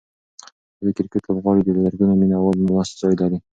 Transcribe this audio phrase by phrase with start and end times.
[0.77, 3.37] دا د کرکټ لوبغالی د زرګونو مینه والو د ناستې ځای لري.